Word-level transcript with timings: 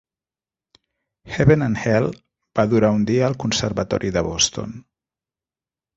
"Heaven 1.33 1.65
and 1.65 1.77
Hell" 1.83 2.09
va 2.61 2.65
durar 2.73 2.91
un 3.01 3.07
dia 3.13 3.27
al 3.29 3.39
conservatori 3.47 4.15
de 4.17 4.25
Boston. 4.33 4.75